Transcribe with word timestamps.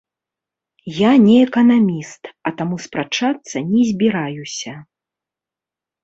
Я 0.99 1.09
не 1.25 1.33
эканаміст, 1.47 2.23
а 2.49 2.51
таму 2.61 2.75
спрачацца 2.85 3.57
не 3.73 3.83
збіраюся. 3.91 4.73